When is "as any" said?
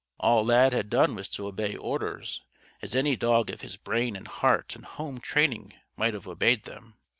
2.81-3.15